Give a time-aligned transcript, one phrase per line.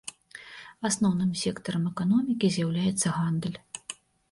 [0.89, 3.57] Асноўным сектарам эканомікі з'яўляецца гандаль.